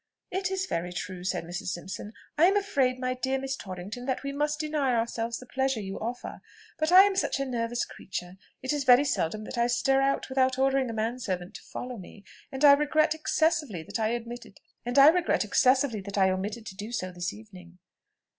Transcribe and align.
"It 0.31 0.49
is 0.49 0.65
very 0.65 0.91
true," 0.91 1.23
said 1.23 1.43
Mrs. 1.43 1.67
Simpson. 1.67 2.13
"I 2.35 2.45
am 2.45 2.57
afraid, 2.57 2.97
my 2.97 3.13
dear 3.13 3.37
Miss 3.37 3.55
Torrington, 3.55 4.05
that 4.07 4.23
we 4.23 4.31
must 4.31 4.59
deny 4.59 4.95
ourselves 4.95 5.37
the 5.37 5.45
pleasure 5.45 5.79
you 5.79 5.99
offer; 5.99 6.41
but 6.79 6.91
I 6.91 7.03
am 7.03 7.15
such 7.15 7.39
a 7.39 7.45
nervous 7.45 7.85
creature! 7.85 8.37
It 8.63 8.73
is 8.73 8.83
very 8.83 9.03
seldom 9.05 9.43
that 9.43 9.59
I 9.59 9.67
stir 9.67 10.01
out 10.01 10.27
without 10.27 10.57
ordering 10.57 10.89
a 10.89 10.91
man 10.93 11.19
servant 11.19 11.53
to 11.53 11.61
follow 11.61 11.97
me; 11.99 12.23
and 12.51 12.65
I 12.65 12.73
regret 12.73 13.13
excessively 13.13 13.83
that 13.83 13.99
I 13.99 14.15
omitted 14.15 14.55
to 16.65 16.75
do 16.75 16.91
so 16.91 17.11
this 17.11 17.31
evening." 17.31 17.77